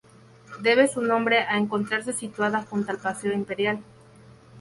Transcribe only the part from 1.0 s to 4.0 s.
nombre a encontrarse situada junto al Paseo Imperial.